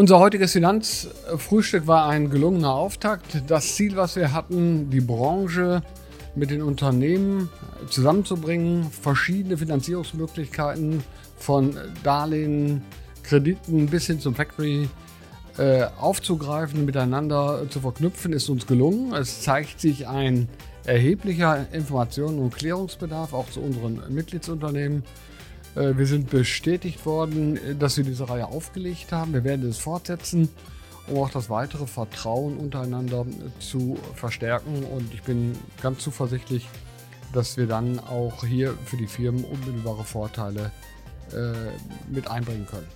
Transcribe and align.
Unser 0.00 0.18
heutiges 0.18 0.52
Finanzfrühstück 0.52 1.86
war 1.86 2.08
ein 2.08 2.30
gelungener 2.30 2.72
Auftakt. 2.72 3.42
Das 3.48 3.74
Ziel, 3.74 3.96
was 3.96 4.16
wir 4.16 4.32
hatten, 4.32 4.88
die 4.88 5.02
Branche 5.02 5.82
mit 6.34 6.50
den 6.50 6.62
Unternehmen 6.62 7.50
zusammenzubringen, 7.86 8.90
verschiedene 8.90 9.58
Finanzierungsmöglichkeiten 9.58 11.04
von 11.36 11.76
Darlehen, 12.02 12.82
Krediten 13.22 13.88
bis 13.88 14.06
hin 14.06 14.20
zum 14.20 14.34
Factory 14.34 14.88
äh, 15.58 15.82
aufzugreifen, 16.00 16.86
miteinander 16.86 17.66
zu 17.68 17.80
verknüpfen, 17.80 18.32
ist 18.32 18.48
uns 18.48 18.66
gelungen. 18.66 19.12
Es 19.12 19.42
zeigt 19.42 19.82
sich 19.82 20.08
ein 20.08 20.48
erheblicher 20.86 21.66
Informationen- 21.72 22.38
und 22.38 22.54
Klärungsbedarf 22.54 23.34
auch 23.34 23.50
zu 23.50 23.60
unseren 23.60 24.00
Mitgliedsunternehmen. 24.08 25.04
Äh, 25.76 25.96
wir 25.96 26.06
sind 26.06 26.30
bestätigt 26.30 27.04
worden, 27.06 27.58
dass 27.78 27.96
wir 27.96 28.04
diese 28.04 28.28
Reihe 28.28 28.46
aufgelegt 28.46 29.12
haben. 29.12 29.32
Wir 29.32 29.44
werden 29.44 29.68
es 29.68 29.78
fortsetzen, 29.78 30.48
um 31.06 31.18
auch 31.18 31.30
das 31.30 31.50
weitere 31.50 31.86
Vertrauen 31.86 32.56
untereinander 32.56 33.26
zu 33.58 33.98
verstärken. 34.14 34.84
Und 34.84 35.12
ich 35.14 35.22
bin 35.22 35.56
ganz 35.82 36.00
zuversichtlich, 36.00 36.68
dass 37.32 37.56
wir 37.56 37.66
dann 37.66 37.98
auch 38.00 38.44
hier 38.44 38.74
für 38.86 38.96
die 38.96 39.06
Firmen 39.06 39.44
unmittelbare 39.44 40.04
Vorteile 40.04 40.72
äh, 41.32 41.52
mit 42.12 42.28
einbringen 42.30 42.66
können. 42.66 42.88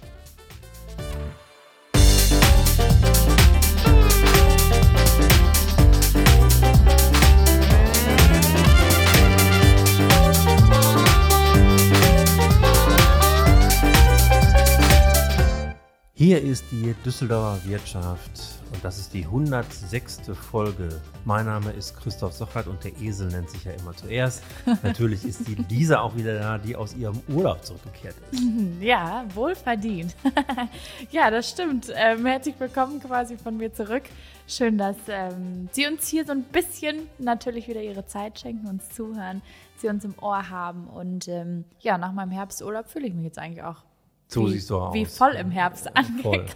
Hier 16.24 16.40
ist 16.40 16.64
die 16.72 16.94
Düsseldorfer 17.04 17.62
Wirtschaft 17.68 18.30
und 18.72 18.82
das 18.82 18.98
ist 18.98 19.12
die 19.12 19.26
106. 19.26 20.22
Folge. 20.32 20.88
Mein 21.26 21.44
Name 21.44 21.70
ist 21.72 21.94
Christoph 21.98 22.32
Sochert 22.32 22.66
und 22.66 22.82
der 22.82 22.98
Esel 22.98 23.28
nennt 23.28 23.50
sich 23.50 23.62
ja 23.64 23.72
immer 23.72 23.94
zuerst. 23.94 24.42
Natürlich 24.82 25.22
ist 25.22 25.46
die 25.46 25.54
Lisa 25.68 26.00
auch 26.00 26.16
wieder 26.16 26.38
da, 26.38 26.56
die 26.56 26.76
aus 26.76 26.96
ihrem 26.96 27.20
Urlaub 27.28 27.62
zurückgekehrt 27.62 28.14
ist. 28.30 28.42
Ja, 28.80 29.26
wohl 29.34 29.54
verdient. 29.54 30.16
ja, 31.10 31.30
das 31.30 31.50
stimmt. 31.50 31.92
Ähm, 31.94 32.24
herzlich 32.24 32.54
willkommen 32.58 33.00
quasi 33.00 33.36
von 33.36 33.58
mir 33.58 33.74
zurück. 33.74 34.04
Schön, 34.48 34.78
dass 34.78 34.96
ähm, 35.08 35.68
Sie 35.72 35.86
uns 35.86 36.08
hier 36.08 36.24
so 36.24 36.32
ein 36.32 36.44
bisschen 36.44 37.06
natürlich 37.18 37.68
wieder 37.68 37.82
Ihre 37.82 38.06
Zeit 38.06 38.40
schenken, 38.40 38.66
uns 38.66 38.88
zuhören, 38.88 39.42
Sie 39.76 39.88
uns 39.88 40.06
im 40.06 40.14
Ohr 40.22 40.48
haben. 40.48 40.86
Und 40.86 41.28
ähm, 41.28 41.66
ja, 41.80 41.98
nach 41.98 42.12
meinem 42.12 42.30
Herbsturlaub 42.30 42.88
fühle 42.88 43.08
ich 43.08 43.12
mich 43.12 43.26
jetzt 43.26 43.38
eigentlich 43.38 43.62
auch 43.62 43.82
so 44.26 44.46
wie, 44.46 44.52
siehst 44.52 44.70
du 44.70 44.78
aus. 44.78 44.94
Wie 44.94 45.06
voll 45.06 45.32
im 45.32 45.50
Herbst 45.50 45.94
angekommen. 45.96 46.46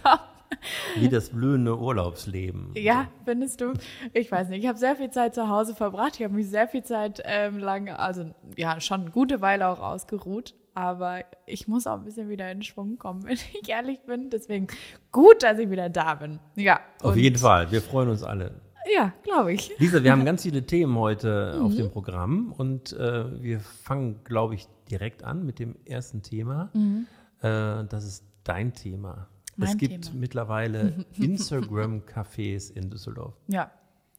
Wie 0.97 1.09
das 1.09 1.29
blühende 1.29 1.77
Urlaubsleben. 1.77 2.71
Ja, 2.75 3.07
findest 3.23 3.61
du? 3.61 3.73
Ich 4.13 4.31
weiß 4.31 4.49
nicht. 4.49 4.63
Ich 4.63 4.67
habe 4.67 4.77
sehr 4.77 4.95
viel 4.95 5.11
Zeit 5.11 5.35
zu 5.35 5.47
Hause 5.47 5.75
verbracht. 5.75 6.15
Ich 6.17 6.23
habe 6.23 6.33
mich 6.33 6.49
sehr 6.49 6.67
viel 6.67 6.83
Zeit 6.83 7.21
ähm, 7.23 7.59
lang, 7.59 7.89
also 7.89 8.33
ja, 8.57 8.79
schon 8.81 9.01
eine 9.01 9.11
gute 9.11 9.41
Weile 9.41 9.67
auch 9.67 9.79
ausgeruht. 9.79 10.55
Aber 10.73 11.23
ich 11.45 11.67
muss 11.67 11.87
auch 11.87 11.95
ein 11.95 12.05
bisschen 12.05 12.29
wieder 12.29 12.51
in 12.51 12.61
Schwung 12.63 12.97
kommen, 12.97 13.23
wenn 13.25 13.33
ich 13.33 13.69
ehrlich 13.69 13.99
bin. 14.01 14.29
Deswegen 14.29 14.67
gut, 15.11 15.43
dass 15.43 15.59
ich 15.59 15.69
wieder 15.69 15.89
da 15.89 16.15
bin. 16.15 16.39
Ja. 16.55 16.79
Auf 17.01 17.15
jeden 17.15 17.37
Fall. 17.37 17.71
Wir 17.71 17.81
freuen 17.81 18.09
uns 18.09 18.23
alle. 18.23 18.51
Ja, 18.93 19.13
glaube 19.23 19.53
ich. 19.53 19.77
Lisa, 19.77 20.03
wir 20.03 20.11
haben 20.11 20.25
ganz 20.25 20.43
viele 20.43 20.65
Themen 20.65 20.97
heute 20.97 21.55
mhm. 21.59 21.65
auf 21.65 21.75
dem 21.75 21.91
Programm 21.91 22.53
und 22.57 22.93
äh, 22.93 23.41
wir 23.41 23.59
fangen, 23.59 24.23
glaube 24.23 24.55
ich, 24.55 24.67
direkt 24.89 25.23
an 25.23 25.45
mit 25.45 25.59
dem 25.59 25.75
ersten 25.85 26.23
Thema. 26.23 26.69
Mhm. 26.73 27.07
Äh, 27.41 27.85
das 27.85 28.03
ist 28.03 28.25
dein 28.43 28.73
Thema. 28.73 29.27
Mein 29.55 29.69
es 29.69 29.77
gibt 29.77 30.05
Thema. 30.05 30.19
mittlerweile 30.19 31.05
Instagram-Cafés 31.17 32.71
in 32.71 32.89
Düsseldorf. 32.89 33.35
Ja, 33.47 33.71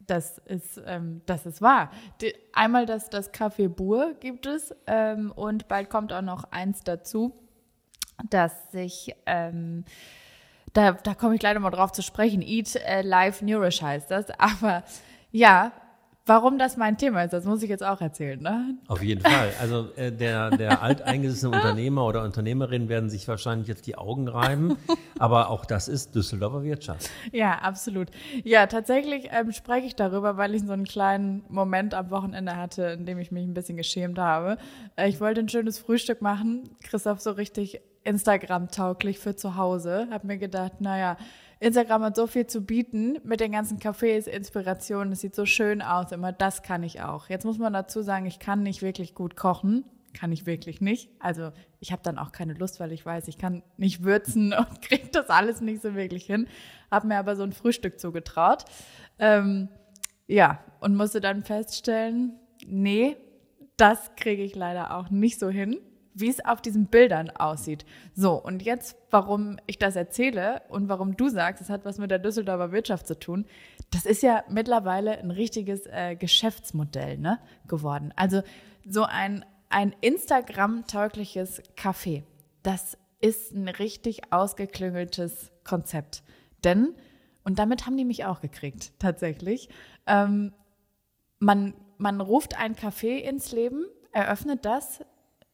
das 0.06 0.38
ist, 0.38 0.80
ähm, 0.86 1.22
das 1.26 1.46
ist 1.46 1.62
wahr. 1.62 1.90
Die, 2.20 2.34
einmal 2.52 2.84
das, 2.86 3.10
das 3.10 3.32
Café 3.32 3.68
Bur 3.68 4.14
gibt 4.20 4.46
es 4.46 4.74
ähm, 4.86 5.32
und 5.32 5.68
bald 5.68 5.88
kommt 5.88 6.12
auch 6.12 6.22
noch 6.22 6.44
eins 6.50 6.82
dazu, 6.82 7.32
dass 8.28 8.72
sich, 8.72 9.14
ähm, 9.26 9.84
da, 10.72 10.92
da 10.92 11.14
komme 11.14 11.34
ich 11.34 11.40
gleich 11.40 11.58
mal 11.58 11.70
drauf 11.70 11.92
zu 11.92 12.02
sprechen, 12.02 12.42
Eat 12.42 12.76
äh, 12.76 13.02
Live 13.02 13.40
Nourish 13.42 13.82
heißt 13.82 14.10
das, 14.10 14.30
aber 14.38 14.82
ja, 15.30 15.72
Warum 16.30 16.58
das 16.58 16.76
mein 16.76 16.96
Thema 16.96 17.24
ist, 17.24 17.32
das 17.32 17.44
muss 17.44 17.60
ich 17.60 17.68
jetzt 17.68 17.82
auch 17.82 18.00
erzählen, 18.00 18.40
ne? 18.40 18.78
Auf 18.86 19.02
jeden 19.02 19.20
Fall. 19.20 19.50
Also 19.60 19.88
äh, 19.96 20.12
der, 20.12 20.50
der 20.50 20.80
alteingesessene 20.80 21.56
Unternehmer 21.56 22.06
oder 22.06 22.22
Unternehmerin 22.22 22.88
werden 22.88 23.10
sich 23.10 23.26
wahrscheinlich 23.26 23.66
jetzt 23.66 23.88
die 23.88 23.98
Augen 23.98 24.28
reiben, 24.28 24.76
aber 25.18 25.50
auch 25.50 25.64
das 25.64 25.88
ist 25.88 26.14
Düsseldorfer 26.14 26.62
Wirtschaft. 26.62 27.10
Ja, 27.32 27.54
absolut. 27.58 28.10
Ja, 28.44 28.68
tatsächlich 28.68 29.30
ähm, 29.32 29.50
spreche 29.50 29.88
ich 29.88 29.96
darüber, 29.96 30.36
weil 30.36 30.54
ich 30.54 30.62
so 30.62 30.72
einen 30.72 30.84
kleinen 30.84 31.42
Moment 31.48 31.94
am 31.94 32.10
Wochenende 32.10 32.54
hatte, 32.54 32.84
in 32.84 33.06
dem 33.06 33.18
ich 33.18 33.32
mich 33.32 33.42
ein 33.42 33.54
bisschen 33.54 33.76
geschämt 33.76 34.20
habe. 34.20 34.56
Äh, 34.94 35.08
ich 35.08 35.20
wollte 35.20 35.40
ein 35.40 35.48
schönes 35.48 35.80
Frühstück 35.80 36.22
machen, 36.22 36.76
Christoph 36.84 37.20
so 37.20 37.32
richtig 37.32 37.80
Instagram-tauglich 38.04 39.18
für 39.18 39.36
zu 39.36 39.56
Hause. 39.56 40.08
Hab 40.10 40.24
mir 40.24 40.38
gedacht, 40.38 40.80
naja, 40.80 41.16
Instagram 41.60 42.04
hat 42.04 42.16
so 42.16 42.26
viel 42.26 42.46
zu 42.46 42.62
bieten 42.62 43.18
mit 43.22 43.40
den 43.40 43.52
ganzen 43.52 43.78
Cafés, 43.78 44.26
Inspirationen. 44.26 45.12
Es 45.12 45.20
sieht 45.20 45.34
so 45.34 45.44
schön 45.44 45.82
aus. 45.82 46.10
Immer 46.12 46.32
das 46.32 46.62
kann 46.62 46.82
ich 46.82 47.02
auch. 47.02 47.28
Jetzt 47.28 47.44
muss 47.44 47.58
man 47.58 47.72
dazu 47.72 48.00
sagen, 48.02 48.26
ich 48.26 48.38
kann 48.38 48.62
nicht 48.62 48.80
wirklich 48.80 49.14
gut 49.14 49.36
kochen. 49.36 49.84
Kann 50.14 50.32
ich 50.32 50.46
wirklich 50.46 50.80
nicht. 50.80 51.10
Also 51.20 51.52
ich 51.78 51.92
habe 51.92 52.02
dann 52.02 52.18
auch 52.18 52.32
keine 52.32 52.54
Lust, 52.54 52.80
weil 52.80 52.92
ich 52.92 53.04
weiß, 53.04 53.28
ich 53.28 53.38
kann 53.38 53.62
nicht 53.76 54.02
würzen 54.02 54.52
und 54.58 54.80
kriege 54.80 55.08
das 55.12 55.28
alles 55.28 55.60
nicht 55.60 55.82
so 55.82 55.94
wirklich 55.94 56.24
hin. 56.24 56.48
Habe 56.90 57.08
mir 57.08 57.18
aber 57.18 57.36
so 57.36 57.42
ein 57.42 57.52
Frühstück 57.52 58.00
zugetraut. 58.00 58.64
Ähm, 59.18 59.68
ja, 60.26 60.64
und 60.80 60.96
musste 60.96 61.20
dann 61.20 61.42
feststellen, 61.42 62.38
nee, 62.66 63.16
das 63.76 64.14
kriege 64.16 64.42
ich 64.42 64.54
leider 64.54 64.96
auch 64.96 65.10
nicht 65.10 65.38
so 65.38 65.50
hin 65.50 65.78
wie 66.14 66.28
es 66.28 66.44
auf 66.44 66.60
diesen 66.60 66.86
Bildern 66.86 67.30
aussieht. 67.30 67.84
So, 68.14 68.32
und 68.32 68.62
jetzt, 68.62 68.96
warum 69.10 69.58
ich 69.66 69.78
das 69.78 69.96
erzähle 69.96 70.62
und 70.68 70.88
warum 70.88 71.16
du 71.16 71.28
sagst, 71.28 71.62
es 71.62 71.70
hat 71.70 71.84
was 71.84 71.98
mit 71.98 72.10
der 72.10 72.18
Düsseldorfer 72.18 72.72
Wirtschaft 72.72 73.06
zu 73.06 73.18
tun, 73.18 73.46
das 73.90 74.06
ist 74.06 74.22
ja 74.22 74.44
mittlerweile 74.48 75.18
ein 75.18 75.30
richtiges 75.30 75.86
äh, 75.86 76.16
Geschäftsmodell 76.16 77.18
ne, 77.18 77.38
geworden. 77.68 78.12
Also 78.16 78.42
so 78.88 79.04
ein, 79.04 79.44
ein 79.68 79.94
Instagram-taugliches 80.00 81.62
Café, 81.76 82.24
das 82.62 82.98
ist 83.20 83.52
ein 83.52 83.68
richtig 83.68 84.32
ausgeklüngeltes 84.32 85.52
Konzept. 85.64 86.22
Denn, 86.64 86.94
und 87.44 87.58
damit 87.58 87.86
haben 87.86 87.96
die 87.96 88.04
mich 88.04 88.24
auch 88.24 88.40
gekriegt, 88.40 88.92
tatsächlich, 88.98 89.68
ähm, 90.06 90.52
man, 91.38 91.74
man 91.98 92.20
ruft 92.20 92.58
ein 92.58 92.74
Café 92.74 93.18
ins 93.18 93.52
Leben, 93.52 93.84
eröffnet 94.12 94.64
das, 94.64 95.04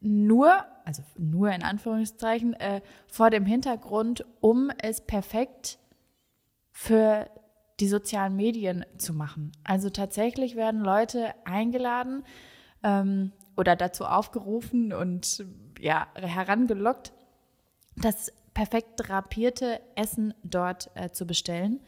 nur, 0.01 0.65
also 0.84 1.03
nur 1.17 1.51
in 1.51 1.62
Anführungszeichen, 1.62 2.55
äh, 2.55 2.81
vor 3.07 3.31
dem 3.31 3.47
Hintergrund, 3.47 4.25
um 4.41 4.71
es 4.79 5.01
perfekt 5.01 5.79
für 6.73 7.29
die 7.81 7.89
sozialen 7.89 8.37
Medien 8.37 8.85
zu 8.97 9.12
machen. 9.12 9.53
Also 9.65 9.91
tatsächlich 9.91 10.56
werden 10.56 10.81
Leute 10.81 11.35
eingeladen 11.45 12.25
ähm, 12.83 13.33
oder 13.56 13.77
dazu 13.77 14.05
aufgerufen 14.05 14.93
und 14.93 15.45
ja, 15.79 16.06
herangelockt, 16.15 17.12
das 17.97 18.33
perfekt 18.55 18.93
drapierte 18.97 19.81
Essen 19.95 20.33
dort 20.43 20.91
äh, 20.95 21.11
zu 21.11 21.26
bestellen. 21.26 21.81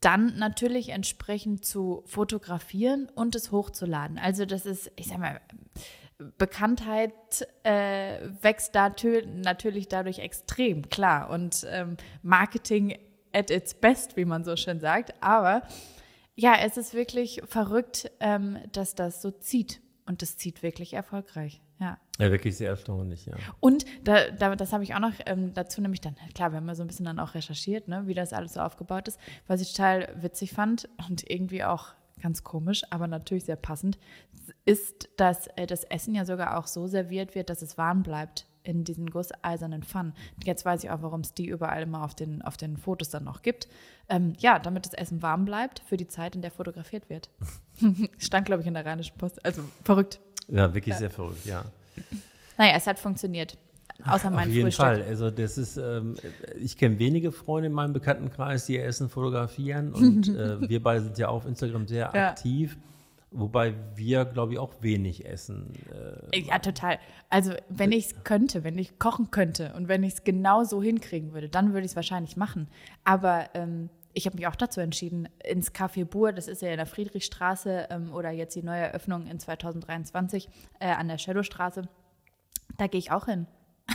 Dann 0.00 0.36
natürlich 0.36 0.90
entsprechend 0.90 1.64
zu 1.64 2.02
fotografieren 2.06 3.08
und 3.14 3.34
es 3.34 3.50
hochzuladen. 3.50 4.18
Also 4.18 4.46
das 4.46 4.64
ist, 4.66 4.92
ich 4.96 5.08
sag 5.08 5.18
mal, 5.18 5.40
Bekanntheit 6.36 7.12
äh, 7.62 8.18
wächst 8.42 8.74
natürlich 8.74 9.88
dadurch 9.88 10.18
extrem, 10.18 10.88
klar. 10.88 11.30
Und 11.30 11.66
ähm, 11.70 11.96
Marketing 12.22 12.98
at 13.32 13.50
its 13.50 13.74
best, 13.74 14.16
wie 14.16 14.24
man 14.24 14.44
so 14.44 14.56
schön 14.56 14.80
sagt. 14.80 15.14
Aber 15.22 15.62
ja, 16.34 16.54
es 16.60 16.76
ist 16.76 16.94
wirklich 16.94 17.42
verrückt, 17.46 18.10
ähm, 18.20 18.58
dass 18.72 18.94
das 18.94 19.22
so 19.22 19.30
zieht. 19.30 19.80
Und 20.06 20.22
das 20.22 20.36
zieht 20.36 20.62
wirklich 20.62 20.94
erfolgreich. 20.94 21.60
Ja. 21.80 21.98
Ja, 22.18 22.30
wirklich 22.30 22.56
sehr 22.56 22.70
erstaunlich, 22.70 23.26
ja. 23.26 23.34
Und 23.60 23.84
da, 24.02 24.30
da, 24.30 24.56
das 24.56 24.72
habe 24.72 24.82
ich 24.82 24.94
auch 24.94 25.00
noch 25.00 25.12
ähm, 25.26 25.52
dazu 25.54 25.80
nämlich 25.80 26.00
dann, 26.00 26.16
klar, 26.34 26.50
wir 26.50 26.56
haben 26.56 26.66
ja 26.66 26.74
so 26.74 26.82
ein 26.82 26.88
bisschen 26.88 27.04
dann 27.04 27.20
auch 27.20 27.34
recherchiert, 27.34 27.86
ne, 27.86 28.02
wie 28.06 28.14
das 28.14 28.32
alles 28.32 28.54
so 28.54 28.60
aufgebaut 28.60 29.06
ist, 29.06 29.20
was 29.46 29.60
ich 29.60 29.72
total 29.72 30.12
witzig 30.20 30.52
fand 30.52 30.88
und 31.08 31.30
irgendwie 31.30 31.62
auch 31.62 31.94
ganz 32.20 32.44
komisch, 32.44 32.82
aber 32.90 33.06
natürlich 33.06 33.44
sehr 33.44 33.56
passend, 33.56 33.98
ist, 34.64 35.08
dass 35.16 35.46
äh, 35.56 35.66
das 35.66 35.84
Essen 35.84 36.14
ja 36.14 36.24
sogar 36.24 36.58
auch 36.58 36.66
so 36.66 36.86
serviert 36.86 37.34
wird, 37.34 37.50
dass 37.50 37.62
es 37.62 37.78
warm 37.78 38.02
bleibt 38.02 38.46
in 38.62 38.84
diesen 38.84 39.08
gusseisernen 39.08 39.82
Pfannen. 39.82 40.12
Jetzt 40.44 40.64
weiß 40.64 40.84
ich 40.84 40.90
auch, 40.90 41.00
warum 41.00 41.20
es 41.20 41.32
die 41.32 41.46
überall 41.46 41.82
immer 41.82 42.04
auf 42.04 42.14
den, 42.14 42.42
auf 42.42 42.56
den 42.56 42.76
Fotos 42.76 43.08
dann 43.08 43.24
noch 43.24 43.42
gibt. 43.42 43.68
Ähm, 44.10 44.34
ja, 44.38 44.58
damit 44.58 44.84
das 44.84 44.92
Essen 44.92 45.22
warm 45.22 45.46
bleibt 45.46 45.80
für 45.86 45.96
die 45.96 46.06
Zeit, 46.06 46.36
in 46.36 46.42
der 46.42 46.50
fotografiert 46.50 47.08
wird. 47.08 47.30
Stand, 48.18 48.46
glaube 48.46 48.60
ich, 48.60 48.68
in 48.68 48.74
der 48.74 48.84
Rheinischen 48.84 49.16
Post. 49.16 49.44
Also 49.44 49.62
verrückt. 49.84 50.20
Ja, 50.48 50.74
wirklich 50.74 50.94
ja. 50.94 50.98
sehr 50.98 51.10
verrückt, 51.10 51.46
ja. 51.46 51.64
Naja, 52.58 52.74
es 52.76 52.86
hat 52.86 52.98
funktioniert. 52.98 53.56
Außer 54.04 54.30
mein 54.30 54.48
Auf 54.48 54.54
jeden 54.54 54.66
Frühstück. 54.66 54.84
Fall. 54.84 55.02
Also 55.02 55.30
das 55.30 55.58
ist, 55.58 55.76
ähm, 55.76 56.16
ich 56.60 56.76
kenne 56.76 56.98
wenige 56.98 57.32
Freunde 57.32 57.66
in 57.68 57.72
meinem 57.72 57.92
Bekanntenkreis, 57.92 58.66
die 58.66 58.78
Essen 58.78 59.08
fotografieren 59.08 59.92
und 59.92 60.28
äh, 60.36 60.68
wir 60.68 60.82
beide 60.82 61.02
sind 61.04 61.18
ja 61.18 61.28
auf 61.28 61.46
Instagram 61.46 61.86
sehr 61.86 62.10
Ja. 62.14 62.28
aktiv, 62.30 62.76
wobei 63.30 63.74
wir, 63.96 64.24
glaube 64.24 64.52
ich, 64.54 64.58
auch 64.58 64.72
wenig 64.80 65.26
essen. 65.26 65.72
Äh, 66.32 66.40
Ja, 66.40 66.58
total. 66.60 66.98
Also, 67.28 67.52
wenn 67.68 67.92
ich 67.92 68.06
es 68.06 68.24
könnte, 68.24 68.64
wenn 68.64 68.78
ich 68.78 68.98
kochen 68.98 69.30
könnte 69.30 69.72
und 69.76 69.88
wenn 69.88 70.02
ich 70.02 70.14
es 70.14 70.24
genau 70.24 70.64
so 70.64 70.82
hinkriegen 70.82 71.32
würde, 71.34 71.48
dann 71.48 71.72
würde 71.72 71.84
ich 71.84 71.92
es 71.92 71.96
wahrscheinlich 71.96 72.36
machen. 72.36 72.68
Aber 73.04 73.50
ähm, 73.54 73.90
ich 74.14 74.24
habe 74.26 74.36
mich 74.36 74.46
auch 74.46 74.56
dazu 74.56 74.80
entschieden, 74.80 75.28
ins 75.44 75.72
Café 75.74 76.04
Bur, 76.04 76.32
das 76.32 76.48
ist 76.48 76.62
ja 76.62 76.70
in 76.70 76.78
der 76.78 76.86
Friedrichstraße 76.86 77.88
ähm, 77.90 78.12
oder 78.14 78.30
jetzt 78.30 78.56
die 78.56 78.62
neue 78.62 78.80
Eröffnung 78.80 79.26
in 79.26 79.38
2023 79.38 80.48
äh, 80.80 80.86
an 80.88 81.08
der 81.08 81.18
Shadowstraße, 81.18 81.82
da 82.78 82.86
gehe 82.86 82.98
ich 82.98 83.10
auch 83.12 83.26
hin. 83.26 83.46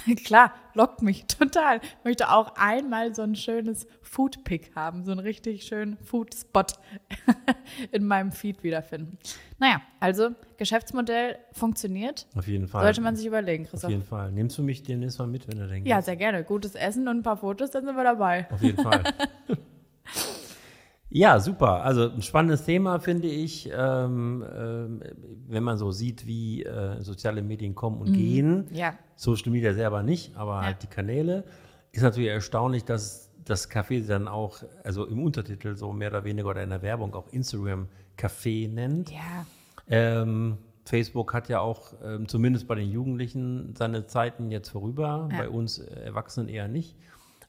Klar, 0.25 0.53
lockt 0.73 1.01
mich 1.01 1.25
total. 1.25 1.79
Möchte 2.03 2.31
auch 2.31 2.55
einmal 2.55 3.13
so 3.15 3.21
ein 3.21 3.35
schönes 3.35 3.87
Food-Pick 4.01 4.75
haben, 4.75 5.03
so 5.03 5.11
einen 5.11 5.19
richtig 5.19 5.63
schönen 5.63 5.97
Food-Spot 5.97 6.65
in 7.91 8.05
meinem 8.05 8.31
Feed 8.31 8.63
wiederfinden. 8.63 9.17
Naja, 9.59 9.81
also 9.99 10.29
Geschäftsmodell 10.57 11.37
funktioniert. 11.51 12.27
auf 12.35 12.47
jeden 12.47 12.67
Fall. 12.67 12.83
Sollte 12.83 13.01
man 13.01 13.15
sich 13.15 13.25
überlegen, 13.25 13.65
auf 13.65 13.71
Christoph. 13.71 13.91
jeden 13.91 14.03
Fall. 14.03 14.31
Nimmst 14.31 14.57
du 14.57 14.63
mich 14.63 14.83
demnächst 14.83 15.19
mal 15.19 15.27
mit, 15.27 15.47
wenn 15.47 15.57
du 15.57 15.67
denkst? 15.67 15.89
Ja, 15.89 16.01
sehr 16.01 16.15
gerne. 16.15 16.43
Gutes 16.43 16.75
Essen 16.75 17.07
und 17.07 17.17
ein 17.17 17.23
paar 17.23 17.37
Fotos, 17.37 17.71
dann 17.71 17.85
sind 17.85 17.95
wir 17.95 18.03
dabei. 18.03 18.47
Auf 18.51 18.61
jeden 18.61 18.81
Fall. 18.81 19.03
ja, 21.15 21.39
super. 21.39 21.83
Also 21.83 22.09
ein 22.09 22.21
spannendes 22.23 22.65
Thema, 22.65 22.99
finde 22.99 23.27
ich, 23.27 23.69
ähm, 23.71 24.43
ähm, 24.57 25.01
wenn 25.47 25.63
man 25.63 25.77
so 25.77 25.91
sieht, 25.91 26.25
wie 26.25 26.63
äh, 26.63 27.01
soziale 27.03 27.41
Medien 27.43 27.75
kommen 27.75 27.99
und 28.01 28.13
gehen. 28.13 28.65
Ja. 28.71 28.95
Social 29.15 29.51
Media 29.51 29.73
selber 29.73 30.01
nicht, 30.03 30.35
aber 30.35 30.55
Mhm. 30.57 30.61
Ja. 30.61 30.65
halt 30.65 30.83
die 30.83 30.87
Kanäle. 30.87 31.43
Ist 31.91 32.01
natürlich 32.01 32.29
erstaunlich, 32.29 32.83
dass 32.85 33.29
das 33.45 33.69
Café 33.69 34.05
dann 34.07 34.27
auch, 34.27 34.63
also 34.83 35.05
im 35.05 35.21
Untertitel 35.21 35.75
so 35.75 35.93
mehr 35.93 36.09
oder 36.09 36.23
weniger 36.23 36.49
oder 36.49 36.63
in 36.63 36.69
der 36.71 36.81
Werbung 36.81 37.13
auch 37.13 37.27
Instagram 37.31 37.87
Café 38.17 38.67
nennt. 38.71 39.11
Ja. 39.11 39.45
Ähm, 39.87 40.57
Facebook 40.85 41.33
hat 41.33 41.47
ja 41.49 41.59
auch 41.59 41.93
ähm, 42.03 42.27
zumindest 42.27 42.67
bei 42.67 42.75
den 42.75 42.89
Jugendlichen 42.89 43.73
seine 43.77 44.07
Zeiten 44.07 44.49
jetzt 44.49 44.69
vorüber, 44.69 45.29
Ja. 45.31 45.37
bei 45.37 45.49
uns 45.49 45.77
äh, 45.79 45.93
Erwachsenen 46.05 46.49
eher 46.49 46.67
nicht. 46.67 46.95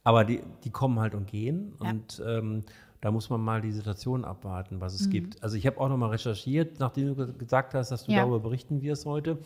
Aber 0.02 0.24
die, 0.24 0.40
die 0.64 0.70
kommen 0.70 0.98
halt 1.00 1.14
und 1.14 1.26
gehen 1.26 1.72
Ja. 1.82 1.90
und 1.90 2.22
ähm, 2.26 2.62
da 3.04 3.10
muss 3.10 3.28
man 3.28 3.42
mal 3.42 3.60
die 3.60 3.70
Situation 3.70 4.24
abwarten, 4.24 4.80
was 4.80 4.94
Mhm. 4.94 5.04
es 5.04 5.10
gibt. 5.10 5.42
Also 5.42 5.56
ich 5.58 5.66
habe 5.66 5.78
auch 5.78 5.90
nochmal 5.90 6.08
recherchiert, 6.08 6.80
nachdem 6.80 7.08
du 7.08 7.14
ge- 7.26 7.34
gesagt 7.36 7.74
hast, 7.74 7.90
dass 7.90 8.06
du 8.06 8.12
Ja. 8.12 8.20
darüber 8.20 8.40
berichten 8.40 8.80
wirst 8.80 9.04
heute. 9.04 9.36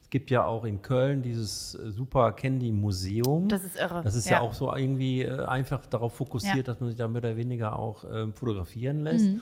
Es 0.00 0.10
gibt 0.10 0.30
ja 0.30 0.44
auch 0.44 0.64
in 0.64 0.80
Köln 0.80 1.20
dieses 1.20 1.74
äh, 1.74 1.90
Super 1.90 2.30
Candy 2.30 2.70
Museum. 2.70 3.48
Das 3.48 3.64
ist 3.64 3.76
irre. 3.76 4.02
Das 4.04 4.14
ist 4.14 4.30
ja, 4.30 4.40
auch 4.40 4.54
so 4.54 4.72
irgendwie 4.72 5.22
äh, 5.22 5.44
einfach 5.44 5.84
darauf 5.86 6.14
fokussiert, 6.14 6.56
Ja. 6.58 6.62
dass 6.62 6.78
man 6.78 6.88
sich 6.90 6.98
da 6.98 7.08
mehr 7.08 7.20
oder 7.20 7.36
weniger 7.36 7.76
auch 7.76 8.04
ähm, 8.12 8.32
fotografieren 8.32 9.02
lässt. 9.02 9.26
Mhm. 9.26 9.40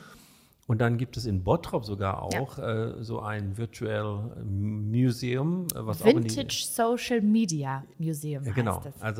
Und 0.65 0.81
dann 0.81 0.97
gibt 0.97 1.15
es 1.17 1.25
in 1.27 1.43
Bottrop 1.43 1.85
sogar 1.85 2.23
auch 2.23 2.57
äh, 2.57 2.93
so 3.03 3.19
ein 3.19 3.55
Virtual 3.57 4.31
Museum, 4.45 5.65
äh, 5.75 5.85
was 5.85 6.01
auch 6.01 6.07
in 6.07 6.23
die, 6.23 6.29
Vintage 6.35 6.63
Social 6.65 7.21
Media 7.21 7.83
Museum 7.99 8.43
ja, 8.43 8.51
genau. 8.53 8.83
heißt 9.01 9.19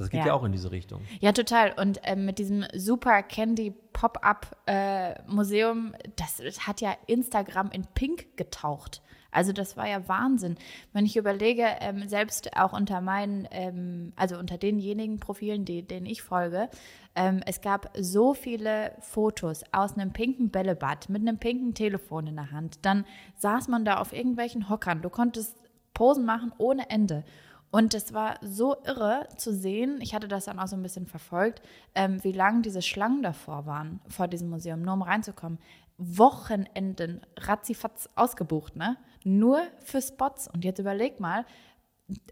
Das 0.00 0.10
geht 0.10 0.20
ja. 0.20 0.28
Ja. 0.28 0.34
auch 0.34 0.44
in 0.44 0.52
diese 0.52 0.70
Richtung. 0.70 1.02
Ja, 1.20 1.32
total. 1.32 1.72
Und 1.78 2.00
ähm, 2.04 2.24
mit 2.24 2.38
diesem 2.38 2.64
Super 2.74 3.22
Candy 3.22 3.74
Pop-Up 3.92 4.56
äh, 4.66 5.20
Museum, 5.26 5.94
das 6.16 6.40
hat 6.66 6.80
ja 6.80 6.96
Instagram 7.06 7.70
in 7.70 7.86
Pink 7.94 8.36
getaucht. 8.36 9.02
Also 9.30 9.52
das 9.52 9.76
war 9.76 9.88
ja 9.88 10.08
Wahnsinn. 10.08 10.56
Wenn 10.92 11.06
ich 11.06 11.16
überlege, 11.16 11.64
ähm, 11.80 12.08
selbst 12.08 12.56
auch 12.56 12.72
unter 12.72 13.00
meinen, 13.00 13.46
ähm, 13.50 14.12
also 14.16 14.38
unter 14.38 14.58
denjenigen 14.58 15.20
Profilen, 15.20 15.64
die, 15.64 15.82
denen 15.86 16.06
ich 16.06 16.22
folge, 16.22 16.68
ähm, 17.14 17.40
es 17.46 17.60
gab 17.60 17.90
so 17.98 18.34
viele 18.34 18.92
Fotos 19.00 19.64
aus 19.72 19.94
einem 19.94 20.12
pinken 20.12 20.50
Bällebad 20.50 21.08
mit 21.08 21.22
einem 21.22 21.38
pinken 21.38 21.74
Telefon 21.74 22.26
in 22.26 22.36
der 22.36 22.50
Hand. 22.50 22.78
Dann 22.82 23.04
saß 23.36 23.68
man 23.68 23.84
da 23.84 23.98
auf 23.98 24.12
irgendwelchen 24.12 24.68
Hockern. 24.68 25.02
Du 25.02 25.10
konntest 25.10 25.56
Posen 25.94 26.24
machen 26.24 26.52
ohne 26.58 26.88
Ende. 26.90 27.24
Und 27.70 27.94
es 27.94 28.12
war 28.12 28.36
so 28.42 28.76
irre 28.84 29.28
zu 29.36 29.54
sehen, 29.54 30.00
ich 30.00 30.14
hatte 30.14 30.26
das 30.26 30.46
dann 30.46 30.58
auch 30.58 30.66
so 30.66 30.76
ein 30.76 30.82
bisschen 30.82 31.06
verfolgt, 31.06 31.62
ähm, 31.94 32.22
wie 32.24 32.32
lang 32.32 32.62
diese 32.62 32.82
Schlangen 32.82 33.22
davor 33.22 33.66
waren, 33.66 34.00
vor 34.08 34.26
diesem 34.26 34.50
Museum, 34.50 34.82
nur 34.82 34.94
um 34.94 35.02
reinzukommen. 35.02 35.58
Wochenenden 35.96 37.20
ratzifatz 37.38 38.08
ausgebucht, 38.16 38.74
ne? 38.74 38.96
Nur 39.22 39.62
für 39.84 40.00
Spots. 40.00 40.48
Und 40.48 40.64
jetzt 40.64 40.78
überleg 40.78 41.20
mal, 41.20 41.44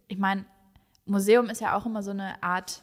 ich 0.09 0.19
meine, 0.19 0.47
Museum 1.05 1.51
ist 1.51 1.61
ja 1.61 1.77
auch 1.77 1.87
immer 1.87 2.03
so 2.03 2.11
eine 2.11 2.43
Art, 2.43 2.83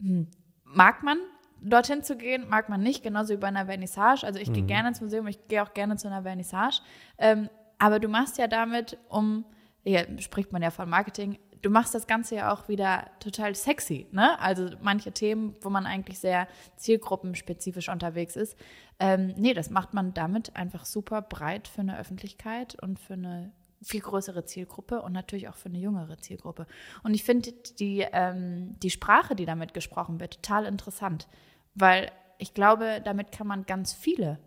hm, 0.00 0.28
mag 0.64 1.02
man 1.02 1.18
dorthin 1.60 2.02
zu 2.02 2.16
gehen, 2.16 2.48
mag 2.48 2.68
man 2.68 2.82
nicht, 2.82 3.02
genauso 3.02 3.32
wie 3.34 3.38
bei 3.38 3.48
einer 3.48 3.66
Vernissage. 3.66 4.24
Also 4.24 4.38
ich 4.38 4.52
gehe 4.52 4.62
gerne 4.64 4.88
ins 4.88 5.00
Museum, 5.00 5.26
ich 5.26 5.48
gehe 5.48 5.62
auch 5.62 5.74
gerne 5.74 5.96
zu 5.96 6.08
einer 6.08 6.22
Vernissage. 6.22 6.80
Ähm, 7.16 7.48
aber 7.78 7.98
du 8.00 8.08
machst 8.08 8.38
ja 8.38 8.46
damit, 8.46 8.98
um, 9.08 9.44
hier 9.84 10.06
spricht 10.18 10.52
man 10.52 10.62
ja 10.62 10.70
von 10.70 10.88
Marketing, 10.88 11.38
du 11.62 11.70
machst 11.70 11.94
das 11.94 12.06
Ganze 12.06 12.36
ja 12.36 12.52
auch 12.52 12.68
wieder 12.68 13.10
total 13.20 13.54
sexy, 13.54 14.06
ne? 14.12 14.38
Also 14.40 14.70
manche 14.80 15.12
Themen, 15.12 15.56
wo 15.60 15.70
man 15.70 15.86
eigentlich 15.86 16.18
sehr 16.18 16.48
zielgruppenspezifisch 16.76 17.88
unterwegs 17.88 18.36
ist. 18.36 18.56
Ähm, 18.98 19.34
nee, 19.36 19.54
das 19.54 19.70
macht 19.70 19.94
man 19.94 20.14
damit 20.14 20.56
einfach 20.56 20.84
super 20.84 21.22
breit 21.22 21.68
für 21.68 21.80
eine 21.80 21.98
Öffentlichkeit 21.98 22.80
und 22.82 22.98
für 22.98 23.14
eine 23.14 23.52
viel 23.82 24.00
größere 24.00 24.44
Zielgruppe 24.44 25.02
und 25.02 25.12
natürlich 25.12 25.48
auch 25.48 25.54
für 25.54 25.68
eine 25.68 25.78
jüngere 25.78 26.18
Zielgruppe. 26.18 26.66
Und 27.02 27.14
ich 27.14 27.22
finde 27.22 27.52
die, 27.78 28.04
ähm, 28.12 28.74
die 28.80 28.90
Sprache, 28.90 29.36
die 29.36 29.46
damit 29.46 29.72
gesprochen 29.72 30.18
wird, 30.20 30.42
total 30.42 30.64
interessant, 30.64 31.28
weil 31.74 32.10
ich 32.38 32.54
glaube, 32.54 33.00
damit 33.04 33.32
kann 33.32 33.46
man 33.46 33.66
ganz 33.66 33.92
viele 33.92 34.38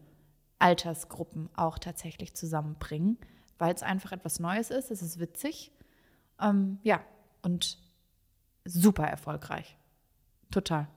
Altersgruppen 0.60 1.50
auch 1.56 1.80
tatsächlich 1.80 2.34
zusammenbringen, 2.36 3.18
weil 3.58 3.74
es 3.74 3.84
einfach 3.84 4.12
etwas 4.12 4.40
Neues 4.40 4.70
ist, 4.70 4.92
es 4.92 5.02
ist 5.02 5.20
witzig, 5.20 5.72
ähm, 6.42 6.80
ja, 6.84 7.02
und 7.42 7.78
super 8.66 9.06
erfolgreich. 9.06 9.78
Total. 10.52 10.88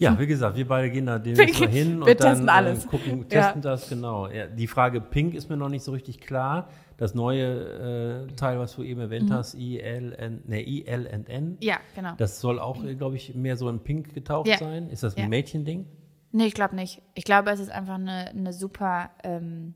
Ja, 0.00 0.16
wie 0.18 0.28
gesagt, 0.28 0.56
wir 0.56 0.66
beide 0.68 0.90
gehen 0.90 1.06
da 1.06 1.18
demnächst 1.18 1.60
mal 1.60 1.68
hin 1.68 2.02
und 2.02 2.08
dann 2.08 2.16
testen 2.16 2.48
alles. 2.48 2.84
Äh, 2.84 2.88
gucken, 2.88 3.18
Ja. 3.22 3.24
testen 3.42 3.62
das, 3.62 3.88
genau. 3.88 4.28
Ja, 4.28 4.46
die 4.46 4.68
Frage 4.68 5.00
Pink 5.00 5.34
ist 5.34 5.50
mir 5.50 5.56
noch 5.56 5.68
nicht 5.68 5.82
so 5.82 5.92
richtig 5.92 6.20
klar. 6.20 6.68
Das 6.96 7.14
neue 7.14 8.26
äh, 8.28 8.34
Teil, 8.34 8.58
was 8.58 8.74
du 8.76 8.82
eben 8.82 9.00
erwähnt 9.00 9.30
hast, 9.30 9.54
ILN, 9.54 10.42
ne, 10.46 10.62
ILNN, 10.62 11.58
Ja, 11.60 11.78
genau. 11.94 12.14
das 12.16 12.40
soll 12.40 12.58
auch, 12.58 12.82
glaube 12.96 13.16
ich, 13.16 13.34
mehr 13.34 13.56
so 13.56 13.68
in 13.68 13.80
Pink 13.80 14.14
getaucht 14.14 14.48
Ja. 14.48 14.58
sein. 14.58 14.88
Ist 14.90 15.02
das 15.04 15.16
ein 15.16 15.22
Ja. 15.22 15.28
Mädchending? 15.28 15.86
Nee, 16.32 16.46
ich 16.46 16.54
glaube 16.54 16.74
nicht. 16.76 17.02
Ich 17.14 17.24
glaube, 17.24 17.50
es 17.50 17.60
ist 17.60 17.70
einfach 17.70 17.94
eine, 17.94 18.28
eine 18.28 18.52
super 18.52 19.10
ähm, 19.24 19.74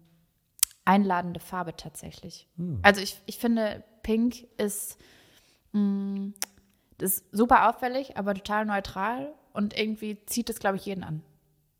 einladende 0.85 1.41
Farbe 1.41 1.77
tatsächlich. 1.77 2.49
Also 2.83 3.01
ich, 3.01 3.21
ich 3.27 3.39
finde, 3.39 3.83
Pink 4.03 4.47
ist, 4.59 4.99
mh, 5.73 6.33
das 6.99 7.15
ist 7.19 7.25
super 7.33 7.69
auffällig, 7.69 8.17
aber 8.17 8.35
total 8.35 8.65
neutral 8.67 9.33
und 9.53 9.79
irgendwie 9.79 10.19
zieht 10.27 10.51
es, 10.51 10.59
glaube 10.59 10.77
ich, 10.77 10.87
jeden 10.87 11.05
an. 11.05 11.23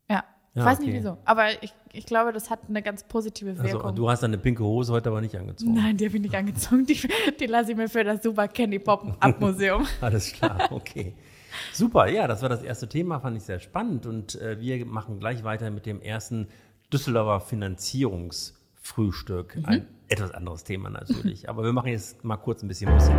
Ja. 0.09 0.23
Ich 0.53 0.59
Ja, 0.59 0.65
weiß 0.65 0.79
nicht 0.79 0.89
okay. 0.89 0.97
wieso, 0.99 1.17
aber 1.25 1.63
ich, 1.63 1.73
ich 1.93 2.05
glaube, 2.05 2.31
das 2.33 2.49
hat 2.49 2.59
eine 2.69 2.81
ganz 2.83 3.03
positive 3.03 3.51
Also, 3.51 3.63
Wirkung. 3.63 3.95
du 3.95 4.09
hast 4.09 4.23
eine 4.23 4.37
pinke 4.37 4.63
Hose 4.63 4.93
heute 4.93 5.09
aber 5.09 5.21
nicht 5.21 5.35
angezogen. 5.35 5.73
Nein, 5.73 5.97
die 5.97 6.05
habe 6.05 6.15
ich 6.17 6.21
nicht 6.21 6.35
angezogen. 6.35 6.85
Die, 6.85 6.99
die 7.39 7.45
lasse 7.47 7.71
ich 7.71 7.77
mir 7.77 7.89
für 7.89 8.03
das 8.03 8.21
super 8.21 8.47
Candy 8.47 8.79
Pop 8.79 9.15
Up 9.19 9.39
Museum. 9.41 9.87
Alles 10.01 10.31
klar, 10.31 10.71
okay. 10.71 11.15
Super, 11.71 12.07
ja, 12.07 12.27
das 12.27 12.41
war 12.41 12.49
das 12.49 12.63
erste 12.63 12.89
Thema, 12.89 13.19
fand 13.19 13.37
ich 13.37 13.43
sehr 13.43 13.59
spannend. 13.59 14.05
Und 14.05 14.35
äh, 14.41 14.59
wir 14.59 14.85
machen 14.85 15.19
gleich 15.19 15.43
weiter 15.43 15.69
mit 15.71 15.85
dem 15.85 16.01
ersten 16.01 16.47
Düsseldorfer 16.91 17.45
Finanzierungsfrühstück. 18.83 19.55
Mhm. 19.55 19.65
Ein 19.65 19.87
etwas 20.09 20.31
anderes 20.31 20.63
Thema 20.63 20.89
natürlich. 20.89 21.49
Aber 21.49 21.63
wir 21.63 21.73
machen 21.73 21.89
jetzt 21.89 22.23
mal 22.23 22.37
kurz 22.37 22.61
ein 22.61 22.67
bisschen 22.67 22.93
Musik. 22.93 23.15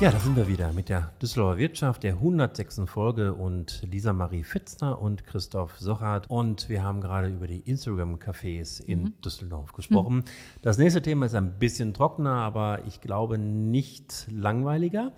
Ja, 0.00 0.10
da 0.10 0.18
sind 0.18 0.34
wir 0.34 0.48
wieder 0.48 0.72
mit 0.72 0.88
der 0.88 1.12
Düsseldorfer 1.20 1.58
Wirtschaft, 1.58 2.02
der 2.04 2.14
106. 2.14 2.82
Folge 2.86 3.34
und 3.34 3.82
Lisa 3.82 4.14
Marie 4.14 4.44
Fitzner 4.44 4.98
und 4.98 5.26
Christoph 5.26 5.78
Sochert. 5.78 6.28
Und 6.30 6.70
wir 6.70 6.82
haben 6.82 7.02
gerade 7.02 7.28
über 7.28 7.46
die 7.46 7.60
Instagram-Cafés 7.60 8.82
in 8.82 9.12
Düsseldorf 9.22 9.74
gesprochen. 9.74 10.24
Das 10.62 10.78
nächste 10.78 11.02
Thema 11.02 11.26
ist 11.26 11.34
ein 11.34 11.58
bisschen 11.58 11.92
trockener, 11.92 12.36
aber 12.36 12.80
ich 12.86 13.02
glaube 13.02 13.36
nicht 13.36 14.26
langweiliger, 14.30 15.12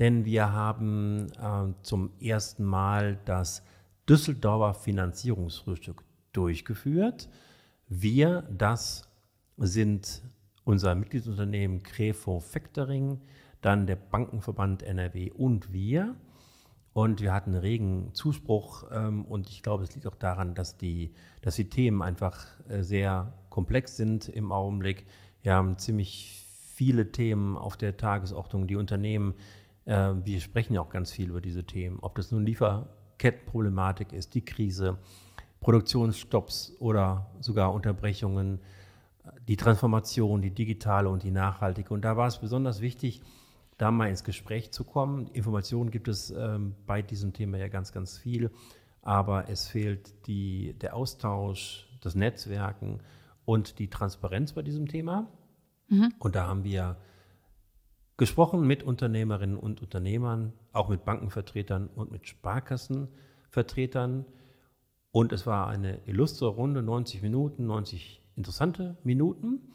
denn 0.00 0.24
wir 0.24 0.52
haben 0.52 1.28
äh, 1.40 1.72
zum 1.82 2.10
ersten 2.20 2.64
Mal 2.64 3.18
das 3.26 3.62
Düsseldorfer 4.08 4.74
Finanzierungsfrühstück 4.74 6.02
durchgeführt. 6.32 7.28
Wir, 7.86 8.42
das 8.50 9.08
sind 9.58 10.22
unser 10.64 10.94
Mitgliedsunternehmen 10.94 11.82
Crevo 11.82 12.40
Factoring, 12.40 13.20
dann 13.60 13.86
der 13.86 13.96
Bankenverband 13.96 14.82
NRW 14.82 15.30
und 15.32 15.72
wir. 15.72 16.16
Und 16.92 17.20
wir 17.20 17.32
hatten 17.32 17.54
regen 17.54 18.10
Zuspruch 18.14 18.84
ähm, 18.90 19.24
und 19.24 19.48
ich 19.48 19.62
glaube, 19.62 19.84
es 19.84 19.94
liegt 19.94 20.06
auch 20.06 20.16
daran, 20.16 20.54
dass 20.54 20.76
die, 20.76 21.12
dass 21.40 21.54
die 21.54 21.68
Themen 21.68 22.02
einfach 22.02 22.46
äh, 22.68 22.82
sehr 22.82 23.32
komplex 23.48 23.96
sind 23.96 24.28
im 24.28 24.50
Augenblick. 24.50 25.06
Wir 25.42 25.54
haben 25.54 25.78
ziemlich 25.78 26.46
viele 26.74 27.12
Themen 27.12 27.56
auf 27.56 27.76
der 27.76 27.96
Tagesordnung. 27.96 28.66
Die 28.66 28.76
Unternehmen, 28.76 29.34
äh, 29.84 30.12
wir 30.24 30.40
sprechen 30.40 30.74
ja 30.74 30.80
auch 30.80 30.90
ganz 30.90 31.12
viel 31.12 31.30
über 31.30 31.40
diese 31.40 31.64
Themen, 31.64 31.98
ob 32.00 32.14
das 32.14 32.30
nun 32.30 32.44
Lieferkettenproblematik 32.46 34.12
ist, 34.12 34.34
die 34.34 34.44
Krise, 34.44 34.98
Produktionsstopps 35.60 36.76
oder 36.78 37.30
sogar 37.40 37.72
Unterbrechungen, 37.74 38.60
die 39.46 39.56
Transformation, 39.56 40.42
die 40.42 40.50
digitale 40.50 41.08
und 41.08 41.22
die 41.22 41.30
nachhaltige. 41.30 41.92
Und 41.92 42.04
da 42.04 42.16
war 42.16 42.26
es 42.26 42.38
besonders 42.38 42.80
wichtig, 42.80 43.22
da 43.76 43.90
mal 43.90 44.08
ins 44.08 44.24
Gespräch 44.24 44.72
zu 44.72 44.84
kommen. 44.84 45.28
Informationen 45.28 45.90
gibt 45.90 46.08
es 46.08 46.30
ähm, 46.30 46.74
bei 46.86 47.02
diesem 47.02 47.32
Thema 47.32 47.58
ja 47.58 47.68
ganz, 47.68 47.92
ganz 47.92 48.18
viel, 48.18 48.50
aber 49.02 49.48
es 49.48 49.68
fehlt 49.68 50.26
die, 50.26 50.74
der 50.74 50.94
Austausch, 50.94 51.88
das 52.00 52.14
Netzwerken 52.14 53.00
und 53.44 53.78
die 53.78 53.88
Transparenz 53.88 54.52
bei 54.52 54.62
diesem 54.62 54.88
Thema. 54.88 55.28
Mhm. 55.88 56.12
Und 56.18 56.36
da 56.36 56.46
haben 56.46 56.64
wir 56.64 56.96
gesprochen 58.20 58.66
mit 58.66 58.82
Unternehmerinnen 58.82 59.56
und 59.56 59.80
Unternehmern, 59.80 60.52
auch 60.74 60.90
mit 60.90 61.06
Bankenvertretern 61.06 61.86
und 61.86 62.12
mit 62.12 62.28
Sparkassenvertretern. 62.28 64.26
Und 65.10 65.32
es 65.32 65.46
war 65.46 65.68
eine 65.68 66.06
illustre 66.06 66.48
Runde, 66.48 66.82
90 66.82 67.22
Minuten, 67.22 67.64
90 67.64 68.20
interessante 68.36 68.98
Minuten. 69.04 69.72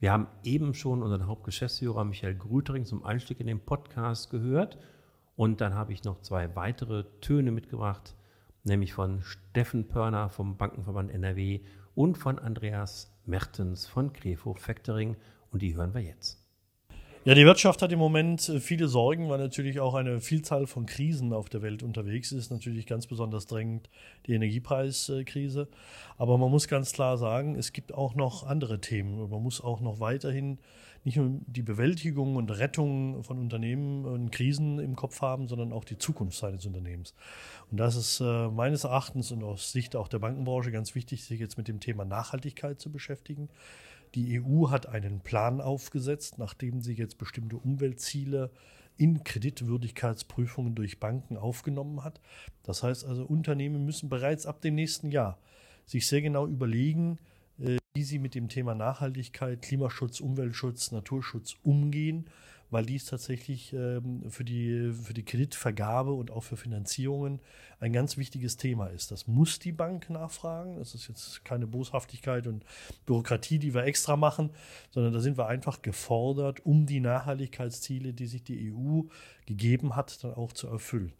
Wir 0.00 0.10
haben 0.10 0.26
eben 0.42 0.74
schon 0.74 1.00
unseren 1.00 1.28
Hauptgeschäftsführer 1.28 2.04
Michael 2.04 2.34
Grütering 2.34 2.86
zum 2.86 3.04
Einstieg 3.04 3.38
in 3.38 3.46
den 3.46 3.60
Podcast 3.60 4.30
gehört. 4.30 4.78
Und 5.36 5.60
dann 5.60 5.74
habe 5.74 5.92
ich 5.92 6.02
noch 6.02 6.20
zwei 6.22 6.56
weitere 6.56 7.04
Töne 7.20 7.52
mitgebracht, 7.52 8.16
nämlich 8.64 8.94
von 8.94 9.22
Steffen 9.22 9.86
Pörner 9.86 10.28
vom 10.28 10.56
Bankenverband 10.56 11.12
NRW 11.12 11.60
und 11.94 12.18
von 12.18 12.40
Andreas 12.40 13.16
Mertens 13.26 13.86
von 13.86 14.12
Crefo 14.12 14.54
Factoring. 14.54 15.16
Und 15.52 15.62
die 15.62 15.76
hören 15.76 15.94
wir 15.94 16.02
jetzt. 16.02 16.45
Ja, 17.26 17.34
die 17.34 17.44
Wirtschaft 17.44 17.82
hat 17.82 17.90
im 17.90 17.98
Moment 17.98 18.48
äh, 18.48 18.60
viele 18.60 18.86
Sorgen, 18.86 19.28
weil 19.28 19.38
natürlich 19.38 19.80
auch 19.80 19.94
eine 19.94 20.20
Vielzahl 20.20 20.68
von 20.68 20.86
Krisen 20.86 21.32
auf 21.32 21.48
der 21.48 21.60
Welt 21.60 21.82
unterwegs 21.82 22.30
ist. 22.30 22.52
Natürlich 22.52 22.86
ganz 22.86 23.08
besonders 23.08 23.46
drängend 23.46 23.90
die 24.26 24.34
Energiepreiskrise. 24.34 25.66
Aber 26.18 26.38
man 26.38 26.52
muss 26.52 26.68
ganz 26.68 26.92
klar 26.92 27.18
sagen, 27.18 27.56
es 27.56 27.72
gibt 27.72 27.92
auch 27.92 28.14
noch 28.14 28.46
andere 28.46 28.80
Themen. 28.80 29.28
Man 29.28 29.42
muss 29.42 29.60
auch 29.60 29.80
noch 29.80 29.98
weiterhin 29.98 30.60
nicht 31.02 31.16
nur 31.16 31.40
die 31.48 31.62
Bewältigung 31.62 32.36
und 32.36 32.52
Rettung 32.52 33.24
von 33.24 33.40
Unternehmen 33.40 34.04
und 34.04 34.30
Krisen 34.30 34.78
im 34.78 34.94
Kopf 34.94 35.20
haben, 35.20 35.48
sondern 35.48 35.72
auch 35.72 35.84
die 35.84 35.98
Zukunft 35.98 36.38
seines 36.38 36.64
Unternehmens. 36.64 37.12
Und 37.72 37.78
das 37.78 37.96
ist 37.96 38.20
äh, 38.20 38.48
meines 38.50 38.84
Erachtens 38.84 39.32
und 39.32 39.42
aus 39.42 39.72
Sicht 39.72 39.96
auch 39.96 40.06
der 40.06 40.20
Bankenbranche 40.20 40.70
ganz 40.70 40.94
wichtig, 40.94 41.24
sich 41.24 41.40
jetzt 41.40 41.58
mit 41.58 41.66
dem 41.66 41.80
Thema 41.80 42.04
Nachhaltigkeit 42.04 42.80
zu 42.80 42.92
beschäftigen. 42.92 43.48
Die 44.16 44.40
EU 44.40 44.70
hat 44.70 44.88
einen 44.88 45.20
Plan 45.20 45.60
aufgesetzt, 45.60 46.38
nachdem 46.38 46.80
sie 46.80 46.94
jetzt 46.94 47.18
bestimmte 47.18 47.58
Umweltziele 47.58 48.50
in 48.96 49.22
Kreditwürdigkeitsprüfungen 49.24 50.74
durch 50.74 50.98
Banken 50.98 51.36
aufgenommen 51.36 52.02
hat. 52.02 52.22
Das 52.62 52.82
heißt 52.82 53.04
also, 53.04 53.26
Unternehmen 53.26 53.84
müssen 53.84 54.08
bereits 54.08 54.46
ab 54.46 54.62
dem 54.62 54.74
nächsten 54.74 55.10
Jahr 55.10 55.38
sich 55.84 56.06
sehr 56.06 56.22
genau 56.22 56.46
überlegen, 56.46 57.18
äh, 57.58 57.76
wie 57.94 58.04
sie 58.04 58.18
mit 58.18 58.34
dem 58.34 58.48
Thema 58.48 58.74
Nachhaltigkeit, 58.74 59.60
Klimaschutz, 59.60 60.20
Umweltschutz, 60.20 60.92
Naturschutz 60.92 61.56
umgehen 61.62 62.30
weil 62.70 62.84
dies 62.84 63.04
tatsächlich 63.06 63.72
ähm, 63.72 64.30
für, 64.30 64.44
die, 64.44 64.92
für 64.92 65.14
die 65.14 65.24
Kreditvergabe 65.24 66.12
und 66.12 66.30
auch 66.30 66.42
für 66.42 66.56
Finanzierungen 66.56 67.40
ein 67.80 67.92
ganz 67.92 68.16
wichtiges 68.16 68.56
Thema 68.56 68.86
ist. 68.88 69.10
Das 69.10 69.26
muss 69.26 69.58
die 69.58 69.72
Bank 69.72 70.10
nachfragen. 70.10 70.76
Das 70.78 70.94
ist 70.94 71.08
jetzt 71.08 71.44
keine 71.44 71.66
Boshaftigkeit 71.66 72.46
und 72.46 72.64
Bürokratie, 73.04 73.58
die 73.58 73.74
wir 73.74 73.84
extra 73.84 74.16
machen, 74.16 74.50
sondern 74.90 75.12
da 75.12 75.20
sind 75.20 75.38
wir 75.38 75.46
einfach 75.46 75.82
gefordert, 75.82 76.64
um 76.64 76.86
die 76.86 77.00
Nachhaltigkeitsziele, 77.00 78.12
die 78.12 78.26
sich 78.26 78.42
die 78.42 78.72
EU 78.72 79.02
gegeben 79.46 79.94
hat, 79.94 80.24
dann 80.24 80.34
auch 80.34 80.52
zu 80.52 80.68
erfüllen. 80.68 81.12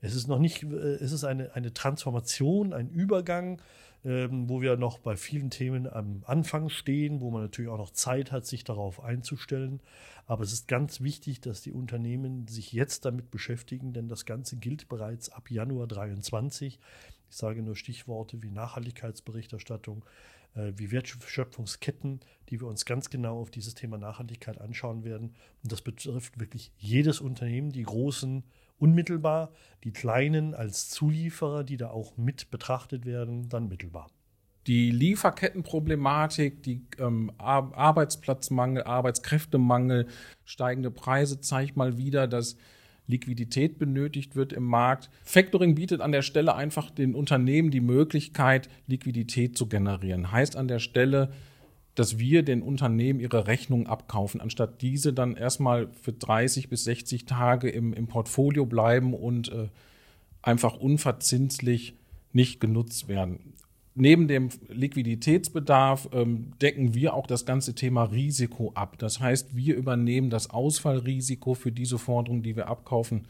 Es 0.00 0.14
ist 0.14 0.28
noch 0.28 0.38
nicht, 0.38 0.62
äh, 0.62 0.66
es 0.66 1.12
ist 1.12 1.24
eine, 1.24 1.54
eine 1.54 1.72
Transformation, 1.72 2.72
ein 2.72 2.88
Übergang 2.88 3.60
ähm, 4.04 4.48
wo 4.48 4.62
wir 4.62 4.76
noch 4.76 4.98
bei 4.98 5.16
vielen 5.16 5.50
Themen 5.50 5.88
am 5.88 6.22
Anfang 6.26 6.68
stehen, 6.68 7.20
wo 7.20 7.30
man 7.30 7.42
natürlich 7.42 7.70
auch 7.70 7.78
noch 7.78 7.90
Zeit 7.90 8.30
hat, 8.30 8.46
sich 8.46 8.62
darauf 8.62 9.02
einzustellen. 9.02 9.80
Aber 10.26 10.44
es 10.44 10.52
ist 10.52 10.68
ganz 10.68 11.00
wichtig, 11.00 11.40
dass 11.40 11.62
die 11.62 11.72
Unternehmen 11.72 12.46
sich 12.46 12.72
jetzt 12.72 13.04
damit 13.04 13.30
beschäftigen, 13.30 13.92
denn 13.92 14.08
das 14.08 14.24
Ganze 14.24 14.56
gilt 14.56 14.88
bereits 14.88 15.30
ab 15.30 15.50
Januar 15.50 15.88
2023. 15.88 16.78
Ich 17.30 17.36
sage 17.36 17.62
nur 17.62 17.74
Stichworte 17.74 18.42
wie 18.42 18.50
Nachhaltigkeitsberichterstattung, 18.50 20.04
äh, 20.54 20.72
wie 20.76 20.92
Wertschöpfungsketten, 20.92 22.20
die 22.50 22.60
wir 22.60 22.68
uns 22.68 22.84
ganz 22.84 23.10
genau 23.10 23.40
auf 23.40 23.50
dieses 23.50 23.74
Thema 23.74 23.98
Nachhaltigkeit 23.98 24.60
anschauen 24.60 25.02
werden. 25.02 25.34
Und 25.64 25.72
das 25.72 25.82
betrifft 25.82 26.38
wirklich 26.38 26.70
jedes 26.78 27.20
Unternehmen, 27.20 27.72
die 27.72 27.82
großen 27.82 28.44
unmittelbar, 28.78 29.50
die 29.84 29.92
kleinen 29.92 30.54
als 30.54 30.88
Zulieferer, 30.90 31.64
die 31.64 31.76
da 31.76 31.90
auch 31.90 32.16
mit 32.16 32.50
betrachtet 32.50 33.04
werden, 33.04 33.48
dann 33.48 33.68
mittelbar. 33.68 34.08
Die 34.66 34.90
Lieferkettenproblematik, 34.90 36.62
die 36.62 36.82
ähm, 36.98 37.32
Arbeitsplatzmangel, 37.38 38.82
Arbeitskräftemangel, 38.82 40.08
steigende 40.44 40.90
Preise 40.90 41.40
zeigt 41.40 41.76
mal 41.76 41.96
wieder, 41.96 42.26
dass 42.26 42.56
Liquidität 43.06 43.78
benötigt 43.78 44.36
wird 44.36 44.52
im 44.52 44.64
Markt. 44.64 45.08
Factoring 45.24 45.74
bietet 45.74 46.02
an 46.02 46.12
der 46.12 46.22
Stelle 46.22 46.54
einfach 46.54 46.90
den 46.90 47.14
Unternehmen 47.14 47.70
die 47.70 47.80
Möglichkeit, 47.80 48.68
Liquidität 48.86 49.56
zu 49.56 49.66
generieren. 49.66 50.30
Heißt 50.30 50.54
an 50.56 50.68
der 50.68 50.78
Stelle, 50.78 51.32
dass 51.98 52.18
wir 52.18 52.44
den 52.44 52.62
Unternehmen 52.62 53.18
ihre 53.18 53.48
Rechnung 53.48 53.88
abkaufen, 53.88 54.40
anstatt 54.40 54.82
diese 54.82 55.12
dann 55.12 55.34
erstmal 55.34 55.88
für 56.00 56.12
30 56.12 56.68
bis 56.68 56.84
60 56.84 57.24
Tage 57.24 57.68
im, 57.68 57.92
im 57.92 58.06
Portfolio 58.06 58.66
bleiben 58.66 59.14
und 59.14 59.50
äh, 59.50 59.66
einfach 60.40 60.76
unverzinslich 60.76 61.96
nicht 62.32 62.60
genutzt 62.60 63.08
werden. 63.08 63.54
Neben 63.96 64.28
dem 64.28 64.50
Liquiditätsbedarf 64.68 66.10
ähm, 66.12 66.52
decken 66.62 66.94
wir 66.94 67.14
auch 67.14 67.26
das 67.26 67.44
ganze 67.44 67.74
Thema 67.74 68.04
Risiko 68.04 68.70
ab. 68.74 68.96
Das 68.98 69.18
heißt, 69.18 69.56
wir 69.56 69.74
übernehmen 69.74 70.30
das 70.30 70.50
Ausfallrisiko 70.50 71.54
für 71.54 71.72
diese 71.72 71.98
Forderung, 71.98 72.44
die 72.44 72.54
wir 72.54 72.68
abkaufen, 72.68 73.26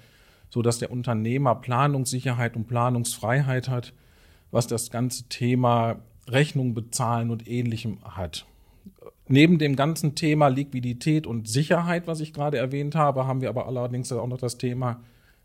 sodass 0.51 0.79
der 0.79 0.91
Unternehmer 0.91 1.55
Planungssicherheit 1.55 2.55
und 2.55 2.69
Planungsfreiheit 2.69 3.71
hat, 3.71 3.95
was 4.51 4.67
das 4.67 4.91
ganze 4.91 5.25
Thema 5.31 6.01
Rechnung 6.29 6.75
bezahlen 6.75 7.31
und 7.31 7.49
ähnlichem 7.49 8.05
hat. 8.05 8.45
Neben 9.29 9.59
dem 9.59 9.77
ganzen 9.77 10.15
Thema 10.15 10.49
Liquidität 10.49 11.27
und 11.27 11.49
Sicherheit, 11.49 12.07
was 12.07 12.21
ich 12.21 12.33
gerade 12.33 12.57
erwähnt 12.57 12.95
habe, 12.95 13.27
haben 13.27 13.43
wir 13.43 13.51
aber 13.51 13.67
allerdings 13.67 14.11
auch 14.11 14.27
noch 14.27 14.39
das 14.39 14.57
Thema 14.57 15.03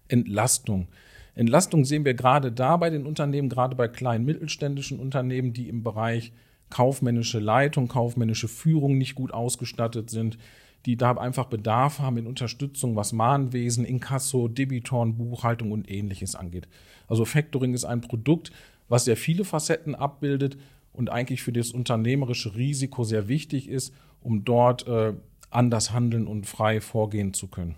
Entlastung. 0.07 0.87
Entlastung 1.35 1.83
sehen 1.83 2.05
wir 2.05 2.13
gerade 2.13 2.51
da 2.51 2.77
bei 2.77 2.89
den 2.89 3.05
Unternehmen, 3.05 3.49
gerade 3.49 3.75
bei 3.75 3.87
kleinen 3.87 4.23
mittelständischen 4.23 4.99
Unternehmen, 4.99 5.51
die 5.51 5.67
im 5.67 5.83
Bereich 5.83 6.31
kaufmännische 6.69 7.39
Leitung, 7.39 7.87
kaufmännische 7.87 8.47
Führung 8.47 8.97
nicht 8.97 9.15
gut 9.15 9.33
ausgestattet 9.33 10.09
sind, 10.09 10.37
die 10.85 10.95
da 10.95 11.11
einfach 11.13 11.45
Bedarf 11.45 11.99
haben 11.99 12.17
in 12.17 12.27
Unterstützung, 12.27 12.95
was 12.95 13.13
Mahnwesen, 13.13 13.85
Inkasso, 13.85 14.47
Debitoren, 14.47 15.17
Buchhaltung 15.17 15.71
und 15.71 15.89
ähnliches 15.89 16.35
angeht. 16.35 16.67
Also 17.07 17.25
Factoring 17.25 17.73
ist 17.73 17.85
ein 17.85 18.01
Produkt, 18.01 18.51
was 18.89 19.05
sehr 19.05 19.17
viele 19.17 19.45
Facetten 19.45 19.95
abbildet 19.95 20.57
und 20.93 21.09
eigentlich 21.09 21.41
für 21.43 21.51
das 21.51 21.71
unternehmerische 21.71 22.55
Risiko 22.55 23.03
sehr 23.03 23.27
wichtig 23.27 23.67
ist, 23.67 23.93
um 24.21 24.45
dort 24.45 24.87
äh, 24.87 25.13
anders 25.49 25.91
handeln 25.91 26.27
und 26.27 26.45
frei 26.45 26.81
vorgehen 26.81 27.33
zu 27.33 27.47
können. 27.47 27.75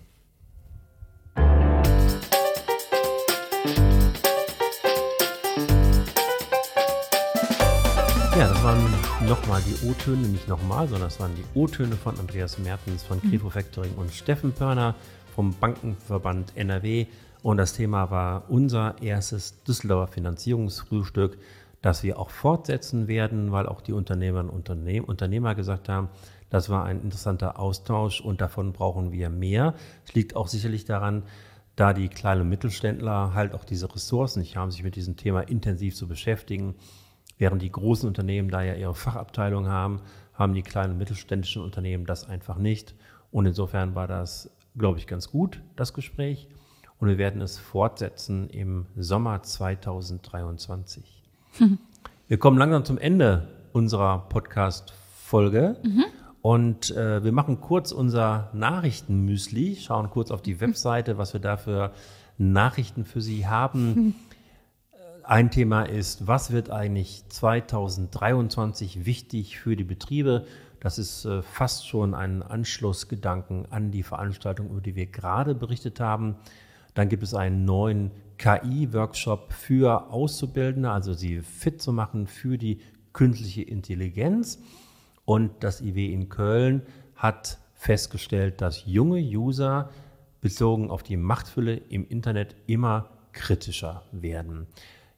Ja, 8.38 8.48
das 8.48 8.62
waren 8.62 8.84
nochmal 9.26 9.62
die 9.62 9.86
O-Töne, 9.86 10.28
nicht 10.28 10.46
nochmal, 10.46 10.86
sondern 10.88 11.08
das 11.08 11.18
waren 11.18 11.32
die 11.36 11.58
O-Töne 11.58 11.96
von 11.96 12.18
Andreas 12.18 12.58
Mertens 12.58 13.02
von 13.02 13.18
Crepo 13.22 13.48
Factoring 13.48 13.94
und 13.96 14.12
Steffen 14.12 14.52
Pörner 14.52 14.94
vom 15.34 15.54
Bankenverband 15.54 16.52
NRW. 16.54 17.06
Und 17.42 17.56
das 17.56 17.72
Thema 17.72 18.10
war 18.10 18.44
unser 18.50 19.00
erstes 19.00 19.62
Düsseldorfer 19.62 20.12
Finanzierungsfrühstück 20.12 21.38
das 21.86 22.02
wir 22.02 22.18
auch 22.18 22.30
fortsetzen 22.30 23.06
werden, 23.06 23.52
weil 23.52 23.68
auch 23.68 23.80
die 23.80 23.92
Unternehmerinnen 23.92 24.50
und 24.50 24.68
Unternehmer 25.08 25.54
gesagt 25.54 25.88
haben, 25.88 26.08
das 26.50 26.68
war 26.68 26.84
ein 26.84 27.00
interessanter 27.00 27.60
Austausch 27.60 28.20
und 28.20 28.40
davon 28.40 28.72
brauchen 28.72 29.12
wir 29.12 29.30
mehr. 29.30 29.72
Es 30.04 30.12
liegt 30.12 30.34
auch 30.34 30.48
sicherlich 30.48 30.84
daran, 30.84 31.22
da 31.76 31.92
die 31.92 32.08
kleinen 32.08 32.48
Mittelständler 32.48 33.34
halt 33.34 33.54
auch 33.54 33.62
diese 33.62 33.94
Ressourcen 33.94 34.40
nicht 34.40 34.56
haben, 34.56 34.72
sich 34.72 34.82
mit 34.82 34.96
diesem 34.96 35.16
Thema 35.16 35.42
intensiv 35.42 35.94
zu 35.94 36.08
beschäftigen. 36.08 36.74
Während 37.38 37.62
die 37.62 37.70
großen 37.70 38.08
Unternehmen 38.08 38.50
da 38.50 38.64
ja 38.64 38.74
ihre 38.74 38.96
Fachabteilung 38.96 39.68
haben, 39.68 40.00
haben 40.34 40.54
die 40.54 40.62
kleinen 40.62 40.94
und 40.94 40.98
mittelständischen 40.98 41.62
Unternehmen 41.62 42.04
das 42.04 42.28
einfach 42.28 42.58
nicht. 42.58 42.96
Und 43.30 43.46
insofern 43.46 43.94
war 43.94 44.08
das, 44.08 44.50
glaube 44.76 44.98
ich, 44.98 45.06
ganz 45.06 45.30
gut, 45.30 45.62
das 45.76 45.94
Gespräch. 45.94 46.48
und 46.98 47.06
wir 47.06 47.18
werden 47.18 47.42
es 47.42 47.58
fortsetzen 47.58 48.50
im 48.50 48.86
Sommer 48.96 49.40
2023. 49.44 51.15
Wir 52.28 52.38
kommen 52.38 52.58
langsam 52.58 52.84
zum 52.84 52.98
Ende 52.98 53.46
unserer 53.72 54.28
Podcast-Folge. 54.28 55.76
Mhm. 55.82 56.04
Und 56.42 56.90
äh, 56.96 57.24
wir 57.24 57.32
machen 57.32 57.60
kurz 57.60 57.90
unser 57.90 58.50
Nachrichtenmüsli, 58.52 59.76
schauen 59.76 60.10
kurz 60.10 60.30
auf 60.30 60.42
die 60.42 60.60
Webseite, 60.60 61.18
was 61.18 61.32
wir 61.32 61.40
da 61.40 61.56
für 61.56 61.92
Nachrichten 62.38 63.04
für 63.04 63.20
Sie 63.20 63.46
haben. 63.48 64.14
Ein 65.24 65.50
Thema 65.50 65.82
ist, 65.82 66.28
was 66.28 66.52
wird 66.52 66.70
eigentlich 66.70 67.24
2023 67.28 69.06
wichtig 69.06 69.58
für 69.58 69.74
die 69.74 69.84
Betriebe? 69.84 70.46
Das 70.78 70.98
ist 70.98 71.24
äh, 71.24 71.42
fast 71.42 71.88
schon 71.88 72.14
ein 72.14 72.42
Anschlussgedanken 72.42 73.66
an 73.70 73.90
die 73.90 74.04
Veranstaltung, 74.04 74.70
über 74.70 74.80
die 74.80 74.94
wir 74.94 75.06
gerade 75.06 75.54
berichtet 75.54 75.98
haben. 75.98 76.36
Dann 76.94 77.08
gibt 77.08 77.24
es 77.24 77.34
einen 77.34 77.64
neuen 77.64 78.12
KI-Workshop 78.38 79.52
für 79.52 80.10
Auszubildende, 80.10 80.90
also 80.90 81.12
sie 81.12 81.40
fit 81.40 81.80
zu 81.80 81.92
machen 81.92 82.26
für 82.26 82.58
die 82.58 82.80
künstliche 83.12 83.62
Intelligenz. 83.62 84.58
Und 85.24 85.50
das 85.60 85.80
IW 85.80 86.12
in 86.12 86.28
Köln 86.28 86.82
hat 87.14 87.58
festgestellt, 87.74 88.60
dass 88.60 88.84
junge 88.86 89.18
User 89.20 89.90
bezogen 90.40 90.90
auf 90.90 91.02
die 91.02 91.16
Machtfülle 91.16 91.76
im 91.76 92.06
Internet 92.06 92.54
immer 92.66 93.10
kritischer 93.32 94.02
werden. 94.12 94.66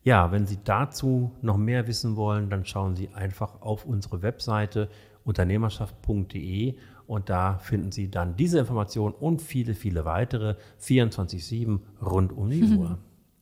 Ja, 0.03 0.33
wenn 0.33 0.47
Sie 0.47 0.59
dazu 0.65 1.33
noch 1.43 1.57
mehr 1.57 1.87
wissen 1.87 2.17
wollen, 2.17 2.49
dann 2.51 2.65
schauen 2.65 2.97
Sie 2.97 3.11
einfach 3.11 3.61
auf 3.61 3.85
unsere 3.85 4.23
Webseite 4.23 4.89
unternehmerschaft.de 5.25 6.77
und 7.07 7.29
da 7.29 7.59
finden 7.59 7.93
Sie 7.93 8.11
dann 8.11 8.37
diese 8.37 8.61
Information 8.61 9.13
und 9.13 9.43
viele, 9.43 9.75
viele 9.75 10.05
weitere 10.05 10.55
24-7 10.81 11.81
rund 12.01 12.33
um 12.33 12.49
die 12.49 12.63
Uhr. 12.79 12.99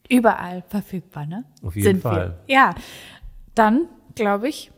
Überall 0.09 0.63
verfügbar, 0.69 1.27
ne? 1.27 1.45
Auf 1.63 1.75
jeden 1.75 1.87
Sind 1.87 2.03
Fall. 2.03 2.39
Wir. 2.47 2.55
Ja, 2.55 2.75
dann 3.55 3.89
glaube 4.15 4.49
ich, 4.49 4.71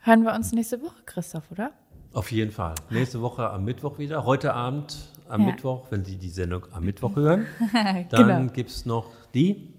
hören 0.00 0.22
wir 0.22 0.34
uns 0.34 0.52
nächste 0.52 0.80
Woche, 0.82 1.02
Christoph, 1.04 1.50
oder? 1.50 1.72
Auf 2.12 2.32
jeden 2.32 2.50
Fall. 2.50 2.74
Nächste 2.90 3.20
Woche 3.20 3.48
am 3.50 3.64
Mittwoch 3.64 3.98
wieder. 3.98 4.24
Heute 4.24 4.54
Abend 4.54 4.96
am 5.28 5.42
ja. 5.42 5.46
Mittwoch, 5.48 5.86
wenn 5.90 6.04
Sie 6.04 6.16
die 6.16 6.28
Sendung 6.28 6.66
am 6.72 6.84
Mittwoch 6.84 7.14
hören. 7.14 7.46
Dann 8.10 8.26
genau. 8.26 8.52
gibt 8.52 8.70
es 8.70 8.84
noch 8.84 9.06
die 9.32 9.69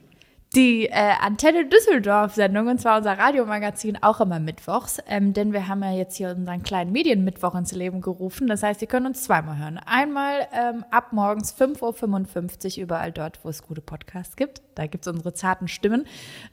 die 0.56 0.88
äh, 0.88 1.14
Antenne 1.22 1.66
Düsseldorf-Sendung, 1.66 2.68
und 2.68 2.82
zwar 2.82 2.98
unser 2.98 3.18
Radiomagazin, 3.18 4.04
auch 4.04 4.20
immer 4.20 4.40
mittwochs. 4.40 5.00
Ähm, 5.08 5.32
denn 5.32 5.54
wir 5.54 5.70
haben 5.70 5.82
ja 5.82 5.94
jetzt 5.94 6.18
hier 6.18 6.32
unseren 6.32 6.62
kleinen 6.62 6.92
Medienmittwoch 6.92 7.56
ins 7.56 7.72
Leben 7.72 8.02
gerufen. 8.02 8.48
Das 8.48 8.62
heißt, 8.62 8.82
Sie 8.82 8.88
können 8.88 9.06
uns 9.06 9.24
zweimal 9.24 9.58
hören. 9.58 9.80
Einmal 9.86 10.48
ähm, 10.52 10.84
ab 10.92 11.14
morgens 11.14 11.56
5.55 11.58 12.78
Uhr 12.78 12.84
überall 12.84 13.14
dort, 13.14 13.40
wo 13.44 13.50
es 13.50 13.64
gute 13.64 13.80
Podcasts 13.80 14.36
gibt. 14.36 14.62
Da 14.76 14.88
gibt 14.88 15.06
es 15.06 15.14
unsere 15.14 15.34
zarten 15.34 15.70
Stimmen. 15.70 16.06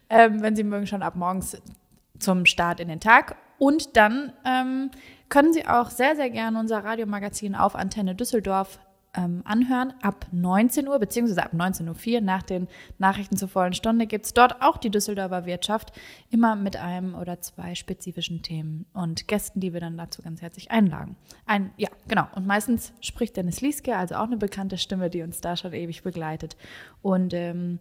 Ähm, 0.09 0.43
wenn 0.43 0.55
Sie 0.55 0.65
mögen, 0.65 0.87
schon 0.87 1.03
ab 1.03 1.17
morgens 1.17 1.61
zum 2.21 2.47
Start 2.47 2.79
in 2.79 2.89
den 2.89 3.01
Tag. 3.01 3.37
Und 3.59 3.97
dann 3.97 4.33
ähm, 4.45 4.93
können 5.29 5.53
Sie 5.53 5.67
auch 5.67 5.91
sehr, 5.91 6.15
sehr 6.15 6.31
gerne 6.31 6.61
unser 6.61 6.85
Radiomagazin 6.85 7.57
auf 7.57 7.75
Antenne 7.75 8.15
Düsseldorf 8.15 8.79
ähm, 9.15 9.43
anhören. 9.45 9.95
Ab 10.03 10.27
19 10.33 10.89
Uhr, 10.89 10.99
beziehungsweise 10.99 11.43
ab 11.43 11.53
19.04 11.55 12.15
Uhr 12.15 12.21
nach 12.21 12.43
den 12.43 12.69
Nachrichten 12.99 13.37
zur 13.37 13.49
vollen 13.49 13.73
Stunde 13.73 14.07
gibt 14.07 14.27
es 14.27 14.35
dort 14.35 14.63
auch 14.63 14.77
die 14.77 14.91
Düsseldorfer 14.91 15.47
Wirtschaft, 15.47 15.93
immer 16.31 16.57
mit 16.57 16.77
einem 16.77 17.15
oder 17.15 17.41
zwei 17.41 17.75
spezifischen 17.75 18.43
Themen 18.43 18.87
und 18.93 19.29
Gästen, 19.29 19.61
die 19.61 19.73
wir 19.73 19.81
dann 19.81 19.97
dazu 19.97 20.23
ganz 20.23 20.43
herzlich 20.43 20.71
einladen. 20.71 21.17
Ein, 21.47 21.73
ja, 21.77 21.89
genau. 22.07 22.27
Und 22.35 22.47
meistens 22.47 22.93
spricht 23.01 23.37
Dennis 23.37 23.61
Lieske, 23.61 23.97
also 23.97 24.17
auch 24.17 24.27
eine 24.27 24.37
bekannte 24.37 24.79
Stimme, 24.79 25.11
die 25.11 25.23
uns 25.23 25.41
da 25.41 25.57
schon 25.57 25.73
ewig 25.73 26.03
begleitet. 26.03 26.57
Und 27.03 27.35
ähm, 27.35 27.79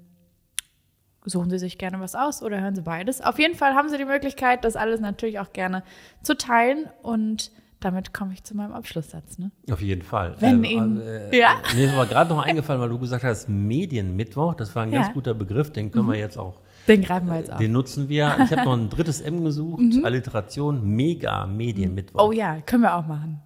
suchen 1.25 1.49
Sie 1.49 1.59
sich 1.59 1.77
gerne 1.77 1.99
was 1.99 2.15
aus 2.15 2.41
oder 2.41 2.61
hören 2.61 2.75
Sie 2.75 2.81
beides. 2.81 3.21
Auf 3.21 3.39
jeden 3.39 3.55
Fall 3.55 3.75
haben 3.75 3.89
Sie 3.89 3.97
die 3.97 4.05
Möglichkeit, 4.05 4.63
das 4.63 4.75
alles 4.75 4.99
natürlich 4.99 5.39
auch 5.39 5.53
gerne 5.53 5.83
zu 6.23 6.37
teilen 6.37 6.89
und 7.01 7.51
damit 7.79 8.13
komme 8.13 8.33
ich 8.33 8.43
zu 8.43 8.55
meinem 8.55 8.73
Abschlusssatz. 8.73 9.37
Ne? 9.37 9.51
Auf 9.71 9.81
jeden 9.81 10.01
Fall. 10.01 10.35
Wenn 10.39 10.63
ähm, 10.63 10.63
Ihnen, 10.63 11.01
äh, 11.01 11.37
ja. 11.37 11.55
Mir 11.75 11.85
ist 11.85 11.93
aber 11.93 12.05
gerade 12.05 12.29
noch 12.33 12.43
eingefallen, 12.43 12.81
weil 12.81 12.89
du 12.89 12.99
gesagt 12.99 13.23
hast, 13.23 13.47
Medienmittwoch, 13.49 14.55
das 14.55 14.75
war 14.75 14.83
ein 14.83 14.91
ja. 14.91 15.01
ganz 15.01 15.13
guter 15.13 15.33
Begriff, 15.33 15.71
den 15.71 15.91
können 15.91 16.07
mhm. 16.07 16.11
wir 16.11 16.19
jetzt 16.19 16.37
auch. 16.37 16.61
Den 16.87 17.01
greifen 17.01 17.27
wir 17.27 17.37
jetzt 17.37 17.51
auf. 17.51 17.59
Den 17.59 17.71
nutzen 17.71 18.09
wir. 18.09 18.35
Ich 18.43 18.51
habe 18.51 18.63
noch 18.63 18.77
ein 18.77 18.89
drittes 18.89 19.21
M 19.21 19.43
gesucht, 19.43 19.81
mhm. 19.81 20.05
Alliteration, 20.05 20.83
Mega 20.83 21.45
Medienmittwoch. 21.45 22.29
Oh 22.29 22.31
ja, 22.31 22.61
können 22.61 22.83
wir 22.83 22.95
auch 22.95 23.05
machen. 23.05 23.41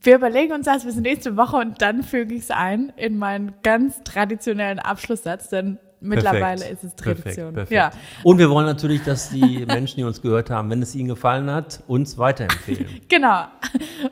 Wir 0.00 0.16
überlegen 0.16 0.52
uns 0.52 0.66
das 0.66 0.84
bis 0.84 0.96
nächste 0.96 1.36
Woche 1.36 1.56
und 1.58 1.80
dann 1.80 2.02
füge 2.02 2.34
ich 2.34 2.42
es 2.42 2.50
ein 2.50 2.92
in 2.96 3.18
meinen 3.18 3.54
ganz 3.62 4.02
traditionellen 4.02 4.80
Abschlusssatz, 4.80 5.48
denn 5.50 5.78
Mittlerweile 6.00 6.60
perfekt, 6.60 6.72
ist 6.72 6.84
es 6.84 6.96
Tradition. 6.96 7.54
Perfekt, 7.54 7.70
perfekt. 7.70 7.72
Ja. 7.72 7.90
Und 8.22 8.38
wir 8.38 8.50
wollen 8.50 8.66
natürlich, 8.66 9.02
dass 9.02 9.30
die 9.30 9.64
Menschen, 9.66 9.96
die 9.96 10.04
uns 10.04 10.20
gehört 10.20 10.50
haben, 10.50 10.68
wenn 10.70 10.82
es 10.82 10.94
ihnen 10.94 11.08
gefallen 11.08 11.50
hat, 11.50 11.82
uns 11.86 12.18
weiterempfehlen. 12.18 13.00
genau. 13.08 13.44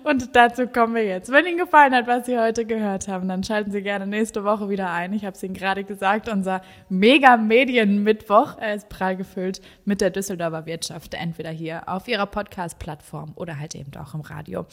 Und 0.02 0.34
dazu 0.34 0.66
kommen 0.66 0.94
wir 0.94 1.04
jetzt. 1.04 1.30
Wenn 1.30 1.46
Ihnen 1.46 1.58
gefallen 1.58 1.94
hat, 1.94 2.06
was 2.06 2.26
Sie 2.26 2.38
heute 2.38 2.64
gehört 2.64 3.08
haben, 3.08 3.28
dann 3.28 3.44
schalten 3.44 3.70
Sie 3.70 3.82
gerne 3.82 4.06
nächste 4.06 4.44
Woche 4.44 4.68
wieder 4.68 4.90
ein. 4.90 5.12
Ich 5.12 5.24
habe 5.24 5.36
es 5.36 5.42
Ihnen 5.42 5.54
gerade 5.54 5.84
gesagt, 5.84 6.28
unser 6.28 6.62
Mega-Medien-Mittwoch 6.88 8.56
ist 8.74 8.88
prall 8.88 9.16
gefüllt 9.16 9.60
mit 9.84 10.00
der 10.00 10.10
Düsseldorfer 10.10 10.66
Wirtschaft, 10.66 11.14
entweder 11.14 11.50
hier 11.50 11.88
auf 11.88 12.08
Ihrer 12.08 12.26
Podcast-Plattform 12.26 13.32
oder 13.34 13.58
halt 13.58 13.74
eben 13.74 13.90
auch 13.96 14.14
im 14.14 14.22
Radio. 14.22 14.66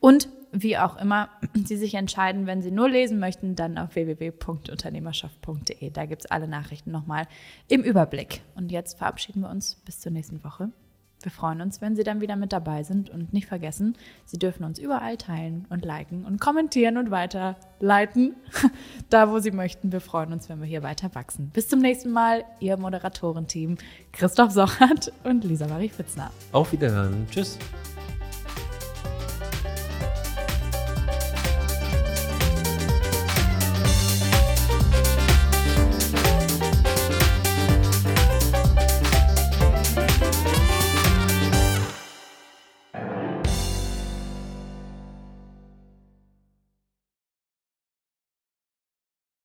Und 0.00 0.28
wie 0.62 0.78
auch 0.78 0.96
immer 0.96 1.28
Sie 1.54 1.76
sich 1.76 1.94
entscheiden, 1.94 2.46
wenn 2.46 2.62
Sie 2.62 2.70
nur 2.70 2.88
lesen 2.88 3.18
möchten, 3.18 3.56
dann 3.56 3.78
auf 3.78 3.94
www.unternehmerschaft.de. 3.94 5.90
Da 5.90 6.06
gibt 6.06 6.24
es 6.24 6.30
alle 6.30 6.48
Nachrichten 6.48 6.90
nochmal 6.90 7.26
im 7.68 7.82
Überblick. 7.82 8.42
Und 8.54 8.72
jetzt 8.72 8.98
verabschieden 8.98 9.40
wir 9.40 9.50
uns 9.50 9.76
bis 9.84 10.00
zur 10.00 10.12
nächsten 10.12 10.42
Woche. 10.44 10.70
Wir 11.22 11.32
freuen 11.32 11.60
uns, 11.60 11.80
wenn 11.80 11.96
Sie 11.96 12.04
dann 12.04 12.20
wieder 12.20 12.36
mit 12.36 12.52
dabei 12.52 12.82
sind 12.82 13.10
und 13.10 13.32
nicht 13.32 13.46
vergessen, 13.46 13.96
Sie 14.26 14.38
dürfen 14.38 14.64
uns 14.64 14.78
überall 14.78 15.16
teilen 15.16 15.66
und 15.70 15.84
liken 15.84 16.24
und 16.24 16.40
kommentieren 16.40 16.98
und 16.98 17.10
weiterleiten, 17.10 18.36
da 19.10 19.30
wo 19.30 19.38
Sie 19.38 19.50
möchten. 19.50 19.90
Wir 19.92 20.00
freuen 20.00 20.32
uns, 20.32 20.48
wenn 20.48 20.60
wir 20.60 20.68
hier 20.68 20.82
weiter 20.82 21.14
wachsen. 21.14 21.50
Bis 21.52 21.68
zum 21.68 21.80
nächsten 21.80 22.12
Mal, 22.12 22.44
Ihr 22.60 22.76
Moderatorenteam 22.76 23.78
Christoph 24.12 24.52
Sochert 24.52 25.12
und 25.24 25.42
Lisa 25.42 25.66
Marie 25.66 25.88
Fitzner. 25.88 26.30
Auf 26.52 26.70
Wiederhören. 26.72 27.26
Tschüss. 27.30 27.58